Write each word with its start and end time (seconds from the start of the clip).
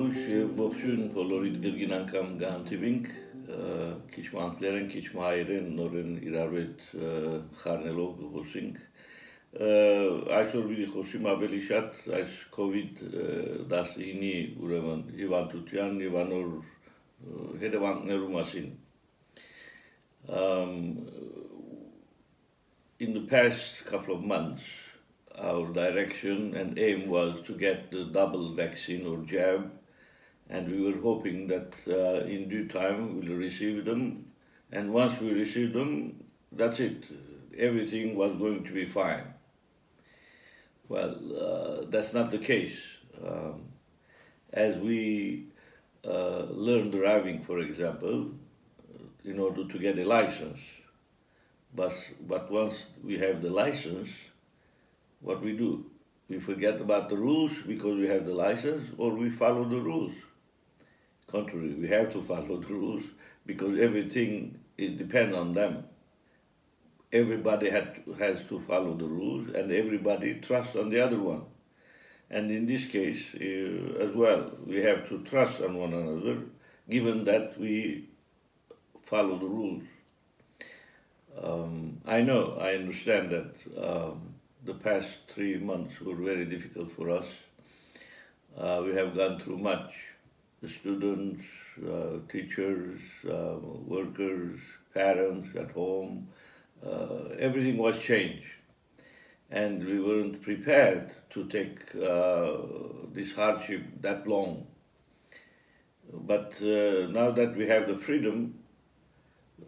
Լուշ 0.00 0.20
եւ 0.32 0.52
ողջույն 0.56 1.00
բոլորիդ 1.12 1.56
գրգին 1.60 1.90
անգամ 1.92 2.28
գանտիվինք 2.40 3.08
քիչ 4.14 4.22
մանկլերեն 4.36 4.86
քիչ 4.92 5.02
մայրեն 5.16 5.66
նորեն 5.76 6.14
իրար 6.30 6.54
հետ 6.56 6.84
խառնելով 7.64 8.22
գոսինք 8.36 8.78
այսօր 10.38 10.64
մի 10.70 10.86
խոսիմ 10.94 11.28
ավելի 11.34 11.60
շատ 11.66 11.98
այս 12.18 12.38
COVID-19-ի 12.56 14.32
ուրեմն 14.64 15.02
հիվանդության 15.18 16.00
եւ 16.06 16.16
անոր 16.22 16.48
հետևանքներու 17.64 18.30
մասին 18.38 18.70
in 23.04 23.12
the 23.18 23.26
past 23.34 23.84
couple 23.90 24.16
of 24.16 24.24
months 24.32 24.64
our 25.36 25.66
direction 25.72 26.54
and 26.54 26.78
aim 26.78 27.06
was 27.08 27.44
to 27.50 27.52
get 27.66 27.90
the 27.90 28.04
double 28.04 28.54
vaccine 28.54 29.06
or 29.06 29.18
jab, 29.24 29.70
and 30.50 30.70
we 30.70 30.80
were 30.82 31.00
hoping 31.00 31.46
that 31.46 31.74
uh, 31.88 32.26
in 32.26 32.48
due 32.48 32.66
time 32.66 33.20
we'll 33.20 33.36
receive 33.36 33.84
them. 33.84 34.26
And 34.72 34.92
once 34.92 35.20
we 35.20 35.30
receive 35.30 35.72
them, 35.72 36.24
that's 36.52 36.80
it. 36.80 37.04
Everything 37.56 38.16
was 38.16 38.36
going 38.36 38.64
to 38.64 38.72
be 38.72 38.84
fine. 38.84 39.24
Well, 40.88 41.14
uh, 41.46 41.86
that's 41.88 42.12
not 42.12 42.30
the 42.32 42.38
case. 42.38 42.78
Um, 43.24 43.68
as 44.52 44.76
we 44.76 45.46
uh, 46.04 46.46
learn 46.50 46.90
driving, 46.90 47.42
for 47.42 47.60
example, 47.60 48.32
in 49.24 49.38
order 49.38 49.64
to 49.68 49.78
get 49.78 49.98
a 49.98 50.04
license, 50.04 50.58
but, 51.74 51.92
but 52.26 52.50
once 52.50 52.84
we 53.04 53.18
have 53.18 53.40
the 53.42 53.50
license, 53.50 54.10
what 55.20 55.42
we 55.42 55.56
do. 55.56 55.86
We 56.28 56.40
forget 56.40 56.80
about 56.80 57.08
the 57.08 57.16
rules 57.16 57.52
because 57.66 57.98
we 57.98 58.08
have 58.08 58.24
the 58.24 58.34
license, 58.34 58.88
or 58.98 59.10
we 59.14 59.30
follow 59.30 59.64
the 59.64 59.80
rules. 59.80 60.14
Contrary, 61.30 61.74
we 61.74 61.88
have 61.88 62.12
to 62.12 62.22
follow 62.22 62.58
the 62.58 62.74
rules 62.74 63.04
because 63.46 63.78
everything 63.78 64.58
it 64.76 64.98
depends 64.98 65.36
on 65.36 65.54
them. 65.54 65.84
Everybody 67.12 67.70
to, 67.70 68.12
has 68.18 68.42
to 68.48 68.58
follow 68.58 68.94
the 68.96 69.06
rules, 69.06 69.54
and 69.54 69.70
everybody 69.70 70.34
trusts 70.34 70.76
on 70.76 70.90
the 70.90 71.00
other 71.00 71.18
one. 71.18 71.42
And 72.30 72.50
in 72.50 72.66
this 72.66 72.84
case, 72.84 73.22
uh, 73.34 74.04
as 74.04 74.14
well, 74.14 74.52
we 74.64 74.76
have 74.82 75.08
to 75.08 75.22
trust 75.24 75.60
on 75.60 75.76
one 75.76 75.92
another, 75.92 76.42
given 76.88 77.24
that 77.24 77.58
we 77.58 78.08
follow 79.02 79.38
the 79.38 79.46
rules. 79.46 79.82
Um, 81.42 82.00
I 82.06 82.20
know, 82.20 82.56
I 82.60 82.74
understand 82.74 83.30
that 83.30 83.54
um, 83.76 84.34
the 84.64 84.74
past 84.74 85.08
three 85.28 85.58
months 85.58 86.00
were 86.00 86.14
very 86.14 86.44
difficult 86.44 86.92
for 86.92 87.10
us. 87.10 87.26
Uh, 88.56 88.82
we 88.84 88.94
have 88.94 89.16
gone 89.16 89.38
through 89.38 89.58
much. 89.58 89.94
The 90.62 90.68
students, 90.68 91.44
uh, 91.86 92.18
teachers, 92.30 93.00
uh, 93.28 93.56
workers, 93.62 94.60
parents 94.92 95.48
at 95.56 95.70
home, 95.70 96.28
uh, 96.84 97.34
everything 97.38 97.78
was 97.78 97.98
changed. 97.98 98.44
And 99.50 99.84
we 99.84 100.00
weren't 100.00 100.42
prepared 100.42 101.12
to 101.30 101.46
take 101.48 101.94
uh, 101.96 102.58
this 103.12 103.32
hardship 103.34 103.82
that 104.00 104.26
long. 104.26 104.66
But 106.12 106.54
uh, 106.62 107.08
now 107.10 107.30
that 107.30 107.54
we 107.56 107.66
have 107.66 107.88
the 107.88 107.96
freedom, 107.96 108.58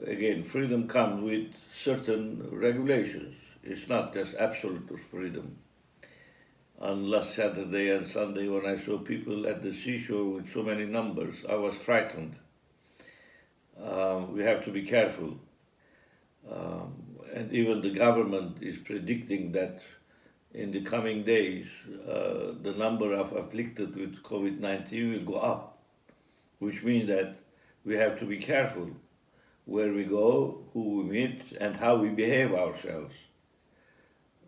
again, 0.07 0.45
freedom 0.45 0.89
comes 0.89 1.23
with 1.23 1.49
certain 1.73 2.49
regulations 2.51 3.35
it's 3.63 3.89
not 3.89 4.13
just 4.13 4.35
absolute 4.35 4.91
freedom. 5.11 5.57
On 6.83 7.09
last 7.09 7.37
Saturday 7.37 7.91
and 7.91 8.09
Sunday, 8.09 8.49
when 8.49 8.67
I 8.67 8.77
saw 8.77 8.99
people 8.99 9.47
at 9.47 9.63
the 9.63 9.73
seashore 9.73 10.25
with 10.25 10.53
so 10.53 10.65
many 10.65 10.85
numbers, 10.85 11.37
I 11.49 11.55
was 11.55 11.79
frightened. 11.79 12.35
Um, 13.81 14.35
we 14.35 14.43
have 14.43 14.65
to 14.65 14.73
be 14.73 14.83
careful. 14.83 15.39
Um, 16.51 16.93
and 17.33 17.53
even 17.53 17.83
the 17.83 17.91
government 17.91 18.57
is 18.61 18.79
predicting 18.79 19.53
that 19.53 19.81
in 20.55 20.73
the 20.73 20.81
coming 20.81 21.23
days, 21.23 21.69
uh, 22.05 22.55
the 22.61 22.75
number 22.77 23.13
of 23.13 23.31
afflicted 23.33 23.95
with 23.95 24.21
COVID 24.25 24.59
19 24.59 25.13
will 25.13 25.35
go 25.35 25.39
up, 25.39 25.79
which 26.59 26.83
means 26.83 27.07
that 27.07 27.37
we 27.85 27.95
have 27.95 28.19
to 28.19 28.27
be 28.27 28.39
careful 28.39 28.91
where 29.67 29.93
we 29.93 30.03
go, 30.03 30.65
who 30.73 30.99
we 30.99 31.05
meet, 31.05 31.43
and 31.61 31.77
how 31.77 31.95
we 31.95 32.09
behave 32.09 32.53
ourselves. 32.53 33.15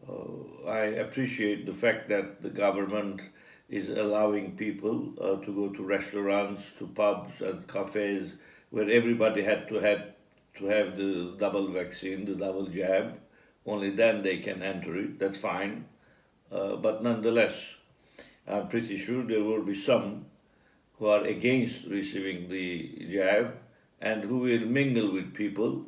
Uh, 0.08 0.68
I 0.68 0.84
appreciate 1.04 1.66
the 1.66 1.72
fact 1.72 2.08
that 2.08 2.42
the 2.42 2.50
government 2.50 3.20
is 3.68 3.88
allowing 3.88 4.56
people 4.56 5.14
uh, 5.20 5.36
to 5.44 5.52
go 5.52 5.68
to 5.70 5.82
restaurants, 5.82 6.62
to 6.78 6.86
pubs 6.86 7.40
and 7.40 7.66
cafes 7.66 8.32
where 8.70 8.90
everybody 8.90 9.42
had 9.42 9.68
to 9.68 9.76
have 9.76 10.02
to 10.58 10.66
have 10.66 10.96
the 10.96 11.34
double 11.38 11.68
vaccine, 11.72 12.24
the 12.24 12.34
double 12.34 12.66
jab. 12.66 13.18
Only 13.66 13.90
then 13.90 14.22
they 14.22 14.38
can 14.38 14.62
enter 14.62 14.96
it. 14.96 15.18
That's 15.18 15.38
fine. 15.38 15.86
Uh, 16.52 16.76
but 16.76 17.02
nonetheless, 17.02 17.54
I'm 18.46 18.68
pretty 18.68 18.98
sure 18.98 19.24
there 19.24 19.42
will 19.42 19.62
be 19.62 19.74
some 19.74 20.26
who 20.98 21.06
are 21.06 21.24
against 21.24 21.86
receiving 21.86 22.48
the 22.48 23.08
jab 23.10 23.56
and 24.00 24.22
who 24.22 24.40
will 24.40 24.66
mingle 24.66 25.12
with 25.12 25.34
people 25.34 25.86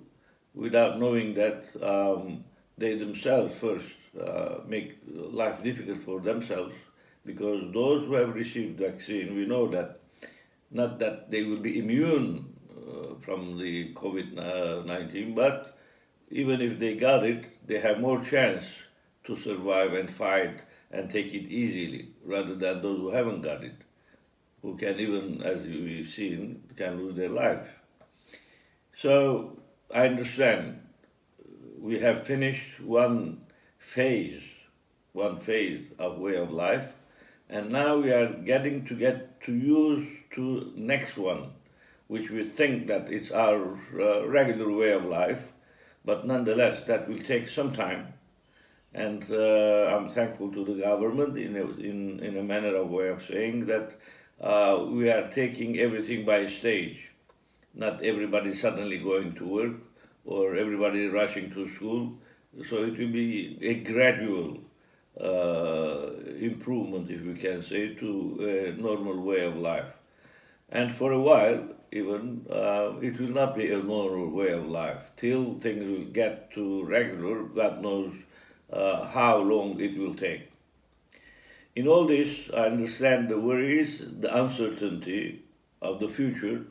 without 0.55 0.99
knowing 0.99 1.35
that 1.35 1.65
um, 1.83 2.45
they 2.79 2.95
themselves 2.95 3.55
first 3.55 3.87
uh, 4.21 4.61
make 4.67 4.99
life 5.07 5.63
difficult 5.63 6.03
for 6.03 6.21
themselves 6.21 6.75
because 7.25 7.73
those 7.73 8.07
who 8.07 8.15
have 8.15 8.35
received 8.35 8.79
vaccine, 8.79 9.35
we 9.35 9.45
know 9.47 9.69
that 9.69 10.01
not 10.71 10.99
that 10.99 11.31
they 11.31 11.43
will 11.43 11.59
be 11.61 11.79
immune 11.79 12.55
uh, 12.71 13.15
from 13.21 13.59
the 13.59 13.93
COVID-19, 13.95 15.35
but 15.35 15.77
even 16.31 16.61
if 16.61 16.79
they 16.79 16.95
got 16.95 17.25
it, 17.25 17.47
they 17.67 17.81
have 17.81 18.01
more 18.01 18.23
chance 18.23 18.65
to 19.25 19.37
survive 19.37 19.93
and 19.93 20.11
fight 20.11 20.61
and 20.91 21.11
take 21.11 21.35
it 21.35 21.49
easily 21.49 22.11
rather 22.25 22.55
than 22.55 22.81
those 22.81 22.99
who 22.99 23.11
haven't 23.11 23.43
got 23.43 23.63
it, 23.63 23.75
who 24.63 24.77
can 24.77 24.99
even, 24.99 25.43
as 25.43 25.65
we've 25.65 26.09
seen, 26.09 26.63
can 26.77 26.99
lose 26.99 27.17
their 27.17 27.29
lives. 27.29 27.69
So 28.99 29.59
I 29.93 30.07
understand 30.07 30.81
we 31.79 31.99
have 32.01 32.27
finished 32.27 32.81
one 32.81 33.46
phase, 33.87 34.43
one 35.13 35.39
phase 35.39 35.87
of 35.97 36.19
way 36.19 36.35
of 36.35 36.51
life, 36.51 36.93
and 37.49 37.71
now 37.71 37.97
we 37.97 38.11
are 38.11 38.33
getting 38.33 38.85
to 38.85 38.95
get 38.95 39.41
to 39.43 39.55
use 39.55 40.05
to 40.33 40.73
next 40.75 41.17
one, 41.17 41.53
which 42.09 42.29
we 42.29 42.43
think 42.43 42.89
that 42.89 43.09
it's 43.09 43.31
our 43.31 43.79
uh, 43.95 44.27
regular 44.27 44.71
way 44.73 44.93
of 44.93 45.05
life, 45.05 45.53
but 46.05 46.27
nonetheless 46.27 46.83
that 46.89 47.09
will 47.09 47.19
take 47.19 47.47
some 47.47 47.73
time. 47.73 48.13
And 48.93 49.25
uh, 49.31 49.95
I'm 49.95 50.09
thankful 50.09 50.51
to 50.51 50.65
the 50.65 50.83
government 50.83 51.39
in 51.39 51.57
a, 51.57 51.67
in, 51.79 52.19
in 52.19 52.37
a 52.39 52.43
manner 52.43 52.75
of 52.75 52.91
way 52.91 53.09
of 53.09 53.23
saying 53.23 53.67
that 53.67 53.95
uh, 54.41 54.85
we 54.89 55.09
are 55.11 55.29
taking 55.29 55.79
everything 55.79 56.25
by 56.25 56.49
stage. 56.49 57.13
Not 57.73 58.03
everybody 58.03 58.53
suddenly 58.53 58.99
going 58.99 59.35
to 59.37 59.47
work 59.47 59.77
or 60.25 60.57
everybody 60.57 61.07
rushing 61.07 61.53
to 61.53 61.73
school 61.75 62.19
so 62.65 62.83
it 62.85 62.99
will 62.99 63.13
be 63.13 63.59
a 63.61 63.75
gradual 63.75 64.59
uh, 65.21 66.11
improvement, 66.39 67.11
if 67.11 67.23
we 67.23 67.35
can 67.35 67.63
say, 67.63 67.95
to 67.95 68.75
a 68.79 68.81
normal 68.81 69.23
way 69.23 69.45
of 69.45 69.57
life. 69.57 69.87
And 70.69 70.95
for 70.95 71.13
a 71.13 71.21
while, 71.21 71.69
even, 71.93 72.47
uh, 72.51 72.95
it 73.01 73.19
will 73.21 73.29
not 73.29 73.57
be 73.57 73.71
a 73.73 73.79
normal 73.79 74.31
way 74.31 74.53
of 74.53 74.67
life. 74.67 75.13
Till 75.17 75.59
things 75.59 75.85
will 75.85 76.07
get 76.13 76.51
to 76.53 76.85
regular, 76.85 77.45
God 77.45 77.83
knows 77.83 78.13
uh, 78.73 79.07
how 79.07 79.39
long 79.39 79.81
it 79.81 79.97
will 79.97 80.15
take. 80.15 80.51
In 81.75 81.87
all 81.87 82.07
this, 82.07 82.51
I 82.55 82.67
understand 82.67 83.29
the 83.29 83.39
worries, 83.39 84.03
the 84.21 84.35
uncertainty 84.35 85.43
of 85.81 86.01
the 86.01 86.09
future, 86.09 86.65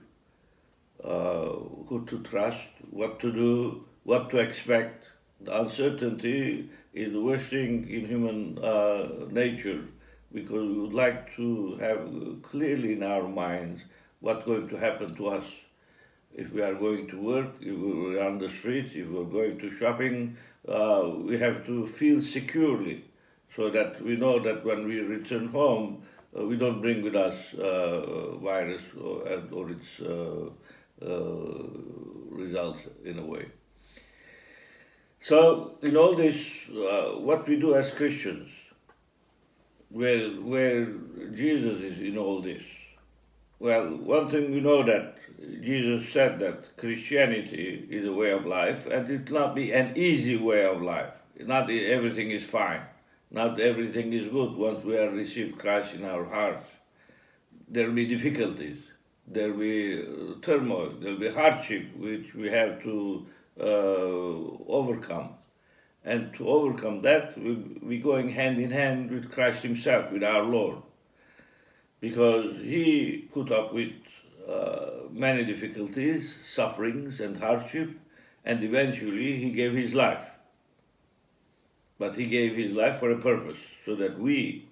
uh, 1.04 1.50
who 1.88 2.06
to 2.08 2.20
trust, 2.24 2.68
what 2.90 3.20
to 3.20 3.32
do, 3.32 3.86
what 4.04 4.30
to 4.32 4.38
expect, 4.38 5.06
the 5.42 5.62
uncertainty 5.62 6.70
is 6.94 7.12
the 7.12 7.22
worst 7.22 7.48
thing 7.48 7.90
in 7.90 8.06
human 8.08 8.58
uh, 8.64 9.26
nature 9.30 9.82
because 10.34 10.68
we 10.68 10.80
would 10.80 10.94
like 10.94 11.36
to 11.36 11.76
have 11.78 12.02
clearly 12.42 12.94
in 12.94 13.04
our 13.04 13.28
minds 13.28 13.82
what's 14.20 14.46
going 14.46 14.68
to 14.68 14.78
happen 14.78 15.16
to 15.16 15.28
us 15.28 15.46
if 16.34 16.52
we 16.52 16.62
are 16.62 16.76
going 16.76 17.08
to 17.08 17.22
work, 17.22 17.48
if 17.62 17.78
we're 17.78 18.22
on 18.22 18.38
the 18.40 18.50
streets, 18.50 18.92
if 18.94 19.08
we're 19.08 19.24
going 19.24 19.58
to 19.60 19.74
shopping, 19.74 20.36
uh, 20.68 21.10
we 21.16 21.38
have 21.38 21.66
to 21.66 21.88
feel 21.88 22.22
securely 22.22 23.06
so 23.56 23.70
that 23.70 24.02
we 24.04 24.18
know 24.18 24.40
that 24.40 24.66
when 24.66 24.86
we 24.88 25.00
return 25.00 25.48
home, 25.48 26.04
uh, 26.38 26.44
we 26.44 26.58
don't 26.58 26.82
bring 26.82 27.02
with 27.02 27.16
us 27.16 27.54
uh, 27.54 28.36
virus 28.38 28.82
or, 29.02 29.22
or 29.52 29.72
its 29.72 30.00
uh, 30.02 30.50
uh, 31.02 31.64
results 32.30 32.82
in 33.06 33.20
a 33.20 33.26
way. 33.26 33.46
So, 35.28 35.72
in 35.82 35.98
all 35.98 36.16
this, 36.16 36.38
uh, 36.70 37.18
what 37.18 37.48
we 37.48 37.56
do 37.56 37.74
as 37.74 37.90
Christians, 37.90 38.48
where, 39.90 40.30
where 40.30 40.86
Jesus 41.34 41.82
is 41.82 42.00
in 42.00 42.16
all 42.16 42.42
this, 42.42 42.62
Well, 43.58 43.88
one 43.98 44.30
thing 44.30 44.52
we 44.52 44.62
know 44.62 44.84
that 44.84 45.16
Jesus 45.64 46.10
said 46.10 46.38
that 46.42 46.78
Christianity 46.78 47.88
is 47.90 48.08
a 48.08 48.14
way 48.14 48.32
of 48.34 48.46
life, 48.46 48.86
and 48.86 49.10
it 49.10 49.28
will 49.28 49.40
not 49.40 49.56
be 49.56 49.72
an 49.72 49.98
easy 49.98 50.38
way 50.38 50.64
of 50.64 50.84
life. 50.84 51.14
Not 51.40 51.72
everything 51.72 52.30
is 52.30 52.44
fine. 52.44 52.82
Not 53.32 53.60
everything 53.60 54.14
is 54.14 54.32
good 54.32 54.52
once 54.56 54.84
we 54.84 54.94
have 54.94 55.14
received 55.14 55.58
Christ 55.58 55.96
in 55.96 56.06
our 56.06 56.26
hearts. 56.26 56.70
There 57.68 57.88
will 57.88 57.96
be 57.96 58.06
difficulties. 58.06 58.78
There 59.28 59.52
will 59.52 59.60
be 59.60 60.04
uh, 60.04 60.36
turmoil. 60.44 60.92
There 61.00 61.14
will 61.14 61.20
be 61.20 61.32
hardship, 61.32 61.96
which 61.98 62.36
we 62.36 62.50
have 62.50 62.84
to 62.84 63.26
overcome. 63.60 65.36
And 66.04 66.34
to 66.36 66.48
overcome 66.48 67.02
that, 67.02 67.36
we'll 67.38 67.56
be 67.56 67.98
going 67.98 68.30
hand 68.30 68.60
in 68.60 68.70
hand 68.70 69.10
with 69.10 69.32
Christ 69.32 69.64
Himself, 69.64 70.12
with 70.12 70.24
our 70.24 70.44
Lord. 70.44 70.78
Because 72.00 72.58
He 72.58 73.28
put 73.34 73.52
up 73.52 73.74
with 73.74 73.94
uh, 74.48 75.08
many 75.10 75.44
difficulties, 75.44 76.36
sufferings, 76.48 77.20
and 77.20 77.38
hardship, 77.38 77.90
and 78.44 78.64
eventually 78.64 79.38
He 79.38 79.50
gave 79.50 79.74
His 79.74 79.96
life. 79.96 80.28
But 81.98 82.16
He 82.16 82.26
gave 82.26 82.56
His 82.56 82.72
life 82.74 83.00
for 83.00 83.10
a 83.10 83.18
purpose, 83.18 83.58
so 83.84 83.96
that 83.96 84.20
we, 84.20 84.68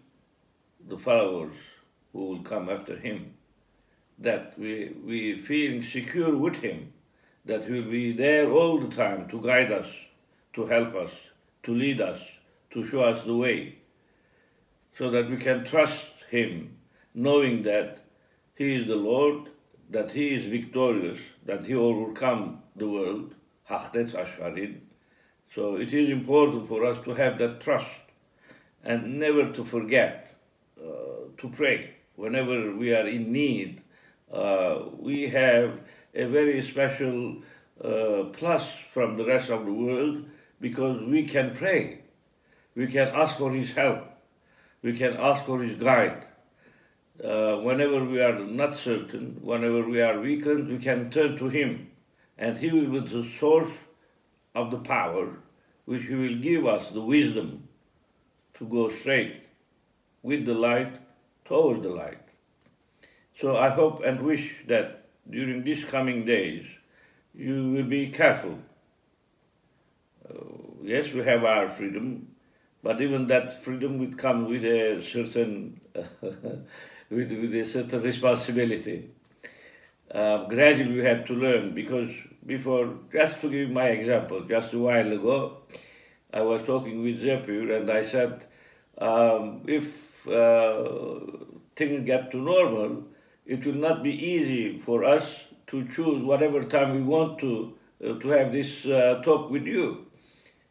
the 0.88 1.00
followers 1.00 1.56
who 2.12 2.28
will 2.28 2.44
come 2.44 2.70
after 2.70 2.96
Him, 2.96 3.34
that 4.20 4.58
we, 4.60 4.94
we 5.04 5.40
feeling 5.40 5.84
secure 5.84 6.38
with 6.38 6.58
Him, 6.58 6.93
that 7.46 7.66
He 7.66 7.74
will 7.74 7.92
be 7.92 8.14
there 8.14 8.52
all 8.52 8.80
the 8.80 8.96
time 8.96 9.28
to 9.30 9.42
guide 9.42 9.72
us 9.72 9.88
to 10.54 10.68
help 10.68 10.96
us, 10.96 11.12
to 11.64 11.74
lead 11.74 12.00
us, 12.00 12.22
to 12.72 12.86
show 12.86 13.02
us 13.02 13.24
the 13.24 13.36
way, 13.36 13.78
so 14.98 15.10
that 15.10 15.30
we 15.30 15.38
can 15.38 15.66
trust 15.66 16.06
Him, 16.30 16.78
knowing 17.14 17.64
that 17.64 18.00
He 18.56 18.76
is 18.76 18.88
the 18.88 18.96
Lord, 18.96 19.50
that 19.90 20.12
He 20.12 20.36
is 20.36 20.46
victorious, 20.46 21.20
that 21.46 21.66
He 21.66 21.74
overcome 21.74 22.62
the 22.76 22.88
world. 22.88 23.36
So 25.56 25.76
it 25.76 25.94
is 25.94 26.10
important 26.10 26.68
for 26.68 26.86
us 26.86 27.04
to 27.06 27.14
have 27.14 27.38
that 27.40 27.62
trust 27.62 27.90
and 28.84 29.20
never 29.20 29.52
to 29.52 29.64
forget 29.64 30.36
uh, 30.80 31.30
to 31.38 31.50
pray. 31.50 31.96
Whenever 32.16 32.76
we 32.76 32.94
are 32.94 33.08
in 33.08 33.32
need, 33.32 33.82
uh, 34.32 34.84
we 35.00 35.30
have 35.30 35.80
a 36.14 36.26
very 36.26 36.62
special 36.62 37.38
uh, 37.84 38.26
plus 38.34 38.68
from 38.92 39.18
the 39.18 39.26
rest 39.26 39.50
of 39.50 39.66
the 39.66 39.74
world 39.74 40.26
because 40.62 41.02
we 41.04 41.24
can 41.24 41.54
pray. 41.56 42.02
We 42.76 42.88
can 42.88 43.10
ask 43.10 43.38
for 43.38 43.52
His 43.52 43.72
help. 43.72 44.04
We 44.82 44.94
can 44.94 45.16
ask 45.18 45.46
for 45.46 45.62
His 45.62 45.78
guide. 45.78 46.26
Uh, 47.24 47.58
whenever 47.58 48.04
we 48.04 48.22
are 48.22 48.40
not 48.40 48.78
certain, 48.78 49.40
whenever 49.42 49.88
we 49.88 50.02
are 50.02 50.20
weakened, 50.20 50.68
we 50.68 50.78
can 50.78 51.10
turn 51.10 51.38
to 51.38 51.50
Him. 51.50 51.92
And 52.38 52.58
He 52.58 52.72
will 52.72 53.02
be 53.02 53.08
the 53.08 53.24
source 53.40 53.72
of 54.56 54.72
the 54.72 54.80
power, 54.80 55.38
which 55.86 56.04
He 56.04 56.16
will 56.16 56.38
give 56.40 56.66
us 56.66 56.90
the 56.90 57.02
wisdom 57.02 57.68
to 58.56 58.66
go 58.66 58.90
straight 58.90 59.44
with 60.22 60.46
the 60.46 60.54
light 60.54 60.94
towards 61.46 61.84
the 61.84 61.90
light. 61.90 62.20
So 63.40 63.58
I 63.58 63.70
hope 63.70 64.04
and 64.04 64.22
wish 64.22 64.64
that 64.68 65.03
during 65.30 65.64
these 65.64 65.86
coming 65.86 66.26
days 66.26 66.66
you 67.34 67.72
will 67.72 67.84
be 67.84 68.10
careful 68.10 68.58
yes, 70.84 71.12
we 71.12 71.24
have 71.24 71.44
our 71.44 71.70
freedom, 71.70 72.28
but 72.82 73.02
even 73.02 73.28
that 73.28 73.64
freedom 73.64 73.98
would 74.00 74.18
come 74.18 74.48
with 74.50 74.64
a 74.66 75.02
certain 75.02 75.80
with, 77.10 77.32
with 77.32 77.54
a 77.56 77.66
certain 77.66 78.02
responsibility. 78.02 79.10
Uh, 80.12 80.46
gradually, 80.46 80.92
we 80.92 81.00
had 81.00 81.26
to 81.26 81.34
learn 81.34 81.74
because 81.74 82.12
before, 82.46 82.94
just 83.12 83.42
to 83.42 83.50
give 83.50 83.70
my 83.72 83.88
example, 83.88 84.42
just 84.42 84.74
a 84.74 84.78
while 84.78 85.12
ago, 85.12 85.58
I 86.32 86.42
was 86.42 86.62
talking 86.64 87.02
with 87.02 87.20
Zephyr 87.20 87.74
and 87.74 87.90
I 87.90 88.06
said, 88.06 88.46
um, 88.98 89.62
if 89.66 90.28
uh, 90.28 91.20
things 91.76 92.06
get 92.06 92.32
to 92.32 92.38
normal, 92.38 93.04
it 93.46 93.66
will 93.66 93.74
not 93.74 94.04
be 94.04 94.12
easy 94.12 94.80
for 94.80 95.04
us 95.04 95.46
to 95.68 95.88
choose 95.88 96.22
whatever 96.24 96.64
time 96.64 96.94
we 96.94 97.02
want 97.02 97.40
to 97.40 97.74
uh, 98.04 98.14
to 98.20 98.28
have 98.30 98.52
this 98.52 98.86
uh, 98.86 99.22
talk 99.24 99.50
with 99.50 99.64
you 99.66 100.06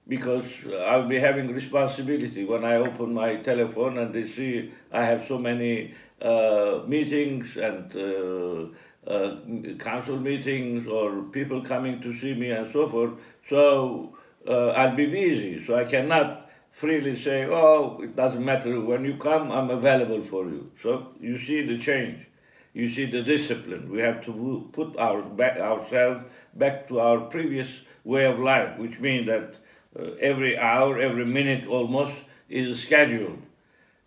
because 0.08 0.44
I'll 0.86 1.06
be 1.06 1.18
having 1.18 1.52
responsibility 1.52 2.44
when 2.44 2.64
I 2.64 2.76
open 2.76 3.14
my 3.14 3.36
telephone 3.36 3.98
and 3.98 4.12
they 4.12 4.26
see 4.26 4.72
I 4.92 5.04
have 5.04 5.26
so 5.26 5.38
many 5.38 5.94
uh, 6.20 6.80
meetings 6.86 7.56
and 7.56 7.94
uh, 7.96 9.10
uh, 9.10 9.36
council 9.78 10.18
meetings 10.18 10.86
or 10.86 11.22
people 11.24 11.62
coming 11.62 12.00
to 12.00 12.14
see 12.14 12.34
me 12.34 12.50
and 12.50 12.72
so 12.72 12.88
forth. 12.88 13.12
So 13.48 14.16
uh, 14.46 14.68
I'll 14.68 14.96
be 14.96 15.06
busy. 15.06 15.64
So 15.64 15.76
I 15.76 15.84
cannot 15.84 16.50
freely 16.70 17.14
say, 17.16 17.46
oh, 17.50 18.00
it 18.02 18.16
doesn't 18.16 18.44
matter. 18.44 18.80
When 18.80 19.04
you 19.04 19.16
come, 19.16 19.50
I'm 19.52 19.70
available 19.70 20.22
for 20.22 20.44
you. 20.46 20.70
So 20.82 21.08
you 21.20 21.38
see 21.38 21.64
the 21.66 21.78
change. 21.78 22.26
You 22.74 22.88
see 22.88 23.04
the 23.04 23.22
discipline. 23.22 23.90
We 23.90 24.00
have 24.00 24.24
to 24.24 24.68
put 24.72 24.96
our 24.96 25.22
back, 25.22 25.58
ourselves 25.58 26.24
back 26.54 26.88
to 26.88 27.00
our 27.00 27.20
previous 27.20 27.68
way 28.04 28.24
of 28.24 28.38
life, 28.38 28.78
which 28.78 28.98
means 28.98 29.26
that 29.26 29.56
uh, 29.98 30.12
every 30.20 30.56
hour, 30.56 30.98
every 30.98 31.26
minute 31.26 31.66
almost 31.66 32.14
is 32.48 32.80
scheduled. 32.80 33.42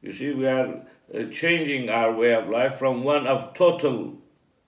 You 0.02 0.14
see, 0.14 0.34
we 0.34 0.48
are 0.48 0.82
uh, 1.14 1.24
changing 1.32 1.90
our 1.90 2.12
way 2.12 2.34
of 2.34 2.50
life 2.50 2.80
from 2.80 3.04
one 3.04 3.28
of 3.28 3.54
total, 3.54 4.18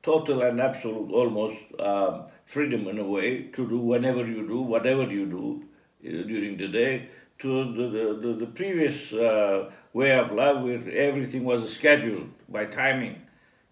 total 0.03 0.43
and 0.43 0.61
absolute 0.61 1.11
almost 1.11 1.57
um, 1.79 2.25
freedom 2.45 2.87
in 2.87 2.99
a 2.99 3.03
way 3.03 3.43
to 3.53 3.67
do 3.67 3.79
whenever 3.79 4.25
you 4.27 4.47
do, 4.47 4.61
whatever 4.61 5.03
you 5.03 5.25
do 5.25 5.63
uh, 6.07 6.23
during 6.27 6.57
the 6.57 6.67
day, 6.67 7.09
to 7.39 7.73
the, 7.73 8.19
the, 8.21 8.33
the 8.33 8.45
previous 8.47 9.11
uh, 9.13 9.71
way 9.93 10.17
of 10.17 10.31
life 10.31 10.63
where 10.63 10.89
everything 10.91 11.43
was 11.43 11.71
scheduled 11.71 12.29
by 12.49 12.65
timing. 12.65 13.21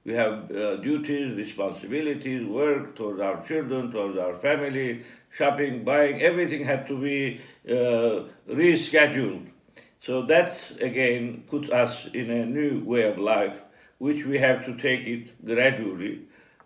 We 0.05 0.13
have 0.13 0.51
uh, 0.51 0.75
duties, 0.77 1.35
responsibilities, 1.35 2.45
work 2.45 2.95
towards 2.95 3.19
our 3.19 3.43
children, 3.43 3.91
towards 3.91 4.19
our 4.19 4.35
family, 4.35 5.03
shopping, 5.35 5.83
buying, 5.83 6.21
everything 6.21 6.63
had 6.63 6.87
to 6.87 7.01
be 7.01 7.41
uh, 7.67 8.25
rescheduled. 8.47 9.47
So 10.01 10.21
that 10.27 10.51
again 10.79 11.43
puts 11.47 11.69
us 11.71 12.05
in 12.13 12.29
a 12.29 12.45
new 12.45 12.83
way 12.85 13.09
of 13.09 13.17
life, 13.17 13.61
which 13.97 14.25
we 14.25 14.37
have 14.37 14.63
to 14.65 14.75
take 14.77 15.07
it 15.07 15.43
gradually, 15.43 16.21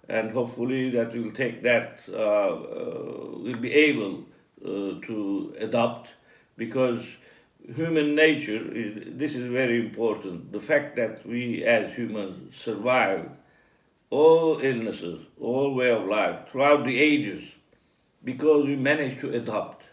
and 0.09 0.31
hopefully 0.31 0.89
that 0.89 1.13
we'll 1.13 1.31
take 1.31 1.63
that, 1.63 1.99
uh, 2.09 2.15
uh, 2.15 2.55
we'll 3.37 3.61
be 3.61 3.71
able 3.71 4.25
uh, 4.65 4.99
to 5.07 5.55
adopt, 5.59 6.09
because 6.57 7.05
human 7.75 8.15
nature, 8.15 8.63
this 8.63 9.35
is 9.35 9.47
very 9.47 9.79
important. 9.79 10.51
The 10.51 10.59
fact 10.59 10.95
that 10.95 11.25
we 11.25 11.63
as 11.63 11.93
humans 11.93 12.55
survived 12.55 13.37
all 14.09 14.59
illnesses, 14.59 15.25
all 15.39 15.75
way 15.75 15.91
of 15.91 16.05
life 16.05 16.49
throughout 16.49 16.85
the 16.85 16.99
ages, 16.99 17.43
because 18.23 18.65
we 18.65 18.75
managed 18.75 19.19
to 19.21 19.33
adapt. 19.33 19.85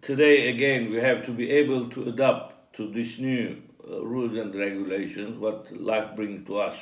Today, 0.00 0.48
again, 0.48 0.90
we 0.90 0.96
have 0.96 1.24
to 1.26 1.32
be 1.32 1.50
able 1.50 1.88
to 1.90 2.08
adapt 2.08 2.74
to 2.76 2.90
these 2.90 3.18
new 3.18 3.62
uh, 3.88 4.04
rules 4.04 4.36
and 4.36 4.54
regulations, 4.54 5.38
what 5.38 5.70
life 5.72 6.14
brings 6.16 6.46
to 6.46 6.58
us. 6.58 6.76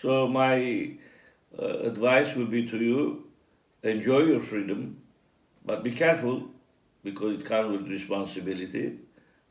So 0.00 0.28
my 0.28 0.96
uh, 1.58 1.78
advice 1.80 2.34
will 2.34 2.46
be 2.46 2.66
to 2.68 2.76
you, 2.76 3.24
enjoy 3.82 4.20
your 4.20 4.40
freedom, 4.40 4.98
but 5.64 5.82
be 5.82 5.92
careful 5.92 6.50
because 7.04 7.38
it 7.38 7.44
comes 7.44 7.78
with 7.78 7.88
responsibility, 7.88 8.98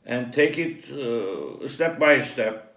and 0.06 0.34
take 0.34 0.58
it 0.58 0.90
uh, 0.92 1.68
step 1.68 1.98
by 2.00 2.22
step. 2.22 2.70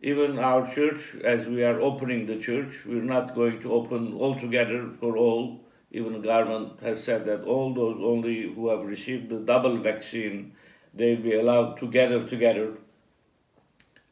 Even 0.00 0.38
our 0.38 0.68
church, 0.74 1.14
as 1.22 1.46
we 1.46 1.62
are 1.62 1.80
opening 1.80 2.26
the 2.26 2.38
church, 2.38 2.80
we're 2.86 3.02
not 3.02 3.34
going 3.34 3.60
to 3.60 3.72
open 3.72 4.14
altogether 4.14 4.90
for 4.98 5.16
all 5.16 5.62
even 5.92 6.14
the 6.14 6.20
government 6.20 6.80
has 6.80 7.04
said 7.04 7.26
that 7.26 7.44
all 7.44 7.74
those 7.74 7.98
only 8.02 8.52
who 8.54 8.70
have 8.70 8.80
received 8.80 9.28
the 9.28 9.38
double 9.38 9.76
vaccine, 9.76 10.52
they'll 10.94 11.20
be 11.20 11.34
allowed 11.34 11.78
to 11.80 11.86
gather 11.86 12.26
together 12.26 12.78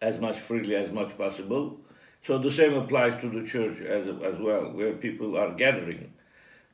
as 0.03 0.19
much 0.19 0.39
freely 0.39 0.77
as 0.77 0.93
much 0.93 1.17
possible. 1.17 1.81
So 2.27 2.37
the 2.37 2.51
same 2.51 2.75
applies 2.75 3.19
to 3.23 3.31
the 3.31 3.47
church 3.47 3.81
as, 3.81 4.09
as 4.23 4.39
well, 4.39 4.73
where 4.73 4.93
people 4.93 5.39
are 5.39 5.55
gathering. 5.55 6.13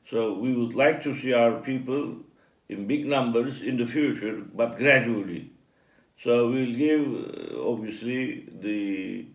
So 0.09 0.33
we 0.33 0.53
would 0.53 0.75
like 0.75 1.03
to 1.03 1.15
see 1.15 1.33
our 1.33 1.61
people 1.61 2.17
in 2.69 2.87
big 2.87 3.05
numbers 3.05 3.61
in 3.61 3.77
the 3.77 3.85
future, 3.85 4.43
but 4.53 4.77
gradually. 4.77 5.51
So 6.23 6.49
we'll 6.49 6.75
give, 6.75 7.05
uh, 7.05 7.69
obviously, 7.69 8.47
the 8.59 9.27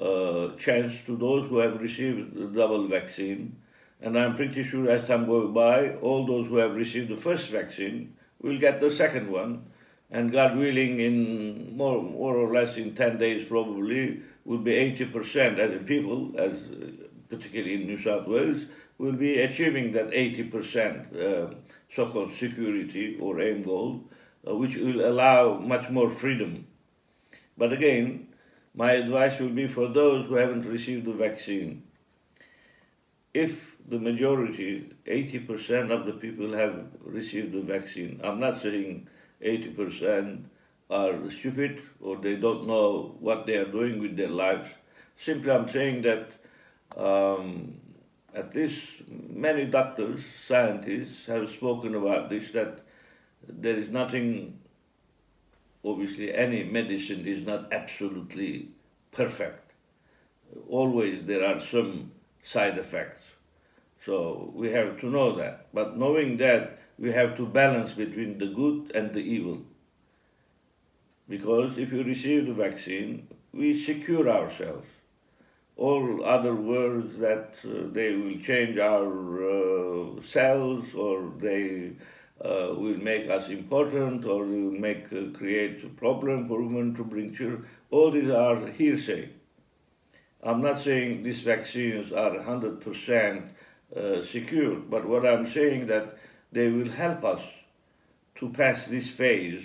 uh, 0.00 0.56
chance 0.56 0.92
to 1.06 1.16
those 1.16 1.48
who 1.48 1.58
have 1.58 1.80
received 1.80 2.34
the 2.34 2.46
double 2.46 2.86
vaccine 2.88 3.56
and 4.02 4.18
I'm 4.18 4.34
pretty 4.34 4.64
sure 4.64 4.90
as 4.90 5.06
time 5.06 5.26
goes 5.26 5.54
by, 5.54 5.94
all 5.96 6.26
those 6.26 6.48
who 6.48 6.56
have 6.56 6.74
received 6.74 7.08
the 7.08 7.16
first 7.16 7.50
vaccine 7.50 8.16
will 8.40 8.58
get 8.58 8.80
the 8.80 8.90
second 8.90 9.30
one. 9.30 9.66
And 10.10 10.32
God 10.32 10.56
willing, 10.56 10.98
in 11.00 11.76
more, 11.76 12.02
more 12.02 12.36
or 12.36 12.52
less 12.52 12.76
in 12.76 12.94
10 12.94 13.16
days 13.16 13.46
probably, 13.46 14.20
will 14.44 14.58
be 14.58 14.72
80% 14.72 15.58
as 15.58 15.86
people, 15.86 16.32
as 16.36 16.52
uh, 16.52 16.90
particularly 17.30 17.74
in 17.74 17.86
New 17.86 17.98
South 17.98 18.26
Wales, 18.26 18.64
will 19.02 19.14
be 19.14 19.40
achieving 19.40 19.90
that 19.90 20.10
80% 20.10 20.52
uh, 21.12 21.54
so-called 21.92 22.32
security 22.34 23.18
or 23.20 23.40
aim 23.40 23.62
goal, 23.62 24.04
uh, 24.46 24.54
which 24.54 24.76
will 24.76 25.04
allow 25.04 25.58
much 25.58 25.90
more 25.90 26.08
freedom. 26.08 26.68
But 27.58 27.72
again, 27.72 28.28
my 28.76 28.92
advice 28.92 29.40
will 29.40 29.56
be 29.62 29.66
for 29.66 29.88
those 29.88 30.28
who 30.28 30.36
haven't 30.36 30.66
received 30.66 31.06
the 31.06 31.14
vaccine. 31.14 31.82
If 33.34 33.74
the 33.88 33.98
majority, 33.98 34.92
80% 35.04 35.90
of 35.90 36.06
the 36.06 36.12
people 36.12 36.52
have 36.52 36.86
received 37.04 37.54
the 37.54 37.62
vaccine, 37.62 38.20
I'm 38.22 38.38
not 38.38 38.62
saying 38.62 39.08
80% 39.44 40.44
are 40.90 41.28
stupid 41.32 41.82
or 42.00 42.18
they 42.18 42.36
don't 42.36 42.68
know 42.68 43.16
what 43.18 43.46
they 43.46 43.56
are 43.56 43.70
doing 43.78 43.98
with 43.98 44.16
their 44.16 44.28
lives. 44.44 44.68
Simply, 45.16 45.50
I'm 45.50 45.68
saying 45.68 46.02
that 46.02 46.30
um, 46.96 47.80
at 48.34 48.54
least 48.54 48.80
many 49.08 49.66
doctors, 49.66 50.20
scientists 50.46 51.26
have 51.26 51.50
spoken 51.50 51.94
about 51.94 52.30
this, 52.30 52.50
that 52.52 52.80
there 53.46 53.76
is 53.76 53.88
nothing, 53.88 54.58
obviously, 55.84 56.32
any 56.34 56.64
medicine 56.64 57.26
is 57.26 57.44
not 57.46 57.72
absolutely 57.72 58.70
perfect. 59.10 59.72
Always 60.68 61.24
there 61.26 61.44
are 61.44 61.60
some 61.60 62.12
side 62.42 62.78
effects. 62.78 63.20
So 64.04 64.50
we 64.54 64.70
have 64.72 64.98
to 65.00 65.06
know 65.06 65.32
that. 65.32 65.68
But 65.72 65.96
knowing 65.96 66.36
that, 66.38 66.78
we 66.98 67.12
have 67.12 67.36
to 67.36 67.46
balance 67.46 67.92
between 67.92 68.38
the 68.38 68.48
good 68.48 68.92
and 68.94 69.12
the 69.12 69.20
evil. 69.20 69.62
Because 71.28 71.78
if 71.78 71.92
you 71.92 72.02
receive 72.02 72.46
the 72.46 72.54
vaccine, 72.54 73.28
we 73.52 73.80
secure 73.80 74.28
ourselves. 74.28 74.86
All 75.76 76.24
other 76.24 76.54
words 76.54 77.16
that 77.18 77.54
uh, 77.64 77.88
they 77.92 78.14
will 78.14 78.38
change 78.40 78.78
our 78.78 79.08
uh, 79.42 80.22
cells 80.22 80.94
or 80.94 81.32
they 81.38 81.92
uh, 82.44 82.74
will 82.76 82.98
make 82.98 83.28
us 83.30 83.48
important 83.48 84.24
or 84.24 84.44
they 84.44 84.60
will 84.60 84.80
make 84.80 85.12
uh, 85.12 85.36
create 85.36 85.82
a 85.84 85.88
problem 85.88 86.48
for 86.48 86.60
women 86.60 86.94
to 86.94 87.04
bring 87.04 87.34
children, 87.34 87.66
all 87.90 88.10
these 88.10 88.30
are 88.30 88.66
hearsay. 88.66 89.28
I'm 90.42 90.60
not 90.60 90.78
saying 90.78 91.22
these 91.22 91.40
vaccines 91.40 92.12
are 92.12 92.32
100% 92.32 93.48
uh, 93.94 94.24
secure, 94.24 94.76
but 94.76 95.06
what 95.06 95.24
I'm 95.24 95.46
saying 95.46 95.86
that 95.86 96.18
they 96.50 96.68
will 96.68 96.90
help 96.90 97.24
us 97.24 97.42
to 98.36 98.48
pass 98.48 98.86
this 98.86 99.08
phase 99.08 99.62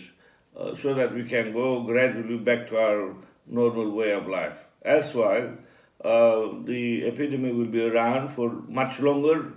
uh, 0.55 0.75
so 0.75 0.93
that 0.93 1.13
we 1.13 1.23
can 1.23 1.51
go 1.51 1.81
gradually 1.81 2.37
back 2.37 2.67
to 2.67 2.77
our 2.77 3.15
normal 3.47 3.89
way 3.89 4.11
of 4.11 4.27
life. 4.27 4.57
As 4.83 5.13
while 5.15 5.57
uh, 6.03 6.49
the 6.63 7.05
epidemic 7.05 7.53
will 7.53 7.65
be 7.65 7.83
around 7.83 8.29
for 8.29 8.51
much 8.67 8.99
longer 8.99 9.53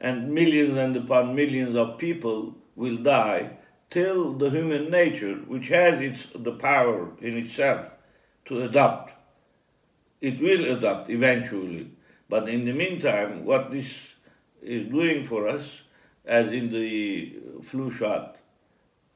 and 0.00 0.32
millions 0.32 0.76
and 0.76 0.96
upon 0.96 1.34
millions 1.34 1.74
of 1.74 1.96
people 1.98 2.54
will 2.74 2.96
die 2.96 3.50
till 3.90 4.32
the 4.32 4.50
human 4.50 4.90
nature, 4.90 5.36
which 5.46 5.68
has 5.68 6.00
its, 6.00 6.26
the 6.34 6.52
power 6.52 7.12
in 7.20 7.36
itself 7.36 7.90
to 8.44 8.62
adapt, 8.62 9.12
it 10.20 10.40
will 10.40 10.76
adapt 10.76 11.10
eventually. 11.10 11.90
But 12.28 12.48
in 12.48 12.64
the 12.64 12.72
meantime, 12.72 13.44
what 13.44 13.70
this 13.70 13.94
is 14.62 14.90
doing 14.90 15.24
for 15.24 15.48
us, 15.48 15.82
as 16.24 16.52
in 16.52 16.72
the 16.72 17.36
flu 17.62 17.90
shot, 17.90 18.36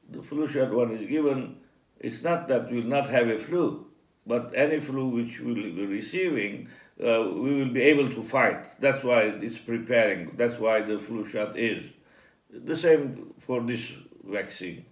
the 0.09 0.23
flu 0.23 0.47
shot 0.47 0.71
one 0.71 0.91
is 0.91 1.07
given, 1.07 1.57
it's 1.99 2.23
not 2.23 2.47
that 2.47 2.71
we'll 2.71 2.83
not 2.83 3.09
have 3.09 3.27
a 3.27 3.37
flu, 3.37 3.85
but 4.25 4.51
any 4.55 4.79
flu 4.79 5.07
which 5.07 5.39
we'll 5.39 5.55
be 5.55 5.85
receiving, 5.85 6.67
uh, 7.03 7.27
we 7.33 7.55
will 7.55 7.73
be 7.73 7.81
able 7.81 8.09
to 8.09 8.21
fight. 8.21 8.65
That's 8.79 9.03
why 9.03 9.23
it's 9.23 9.57
preparing. 9.57 10.31
That's 10.37 10.59
why 10.59 10.81
the 10.81 10.99
flu 10.99 11.25
shot 11.25 11.57
is. 11.57 11.83
The 12.49 12.75
same 12.75 13.33
for 13.39 13.61
this 13.61 13.91
vaccine. 14.23 14.85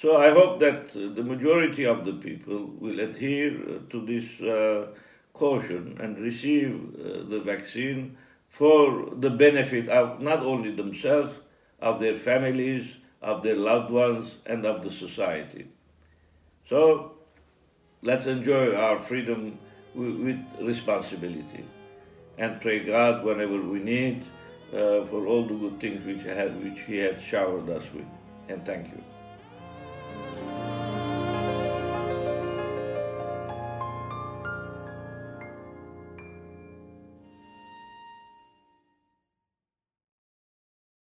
So 0.00 0.16
I 0.16 0.30
hope 0.30 0.58
that 0.60 0.92
the 0.92 1.22
majority 1.22 1.86
of 1.86 2.04
the 2.04 2.14
people 2.14 2.72
will 2.78 2.98
adhere 3.00 3.52
to 3.90 4.04
this 4.04 4.40
uh, 4.40 4.88
caution 5.32 5.96
and 6.00 6.18
receive 6.18 6.74
uh, 6.74 7.28
the 7.28 7.40
vaccine 7.40 8.16
for 8.48 9.10
the 9.16 9.30
benefit 9.30 9.88
of 9.88 10.20
not 10.20 10.40
only 10.40 10.74
themselves, 10.74 11.38
of 11.80 12.00
their 12.00 12.14
families, 12.16 12.96
of 13.22 13.42
their 13.42 13.56
loved 13.56 13.90
ones, 13.90 14.34
and 14.44 14.66
of 14.66 14.82
the 14.82 14.90
society. 14.90 15.68
So 16.68 17.12
let's 18.02 18.26
enjoy 18.26 18.74
our 18.74 18.98
freedom 18.98 19.58
with, 19.94 20.40
responsibility 20.60 21.64
and 22.38 22.60
pray 22.60 22.80
God 22.80 23.24
whenever 23.24 23.60
we 23.60 23.78
need 23.78 24.24
uh, 24.72 25.04
for 25.06 25.26
all 25.26 25.46
the 25.46 25.54
good 25.54 25.80
things 25.80 26.04
which, 26.04 26.22
had, 26.22 26.62
which 26.64 26.80
He 26.80 26.98
had 26.98 27.22
showered 27.22 27.68
us 27.70 27.84
with. 27.94 28.06
And 28.48 28.64
thank 28.66 28.88
you. 28.88 29.11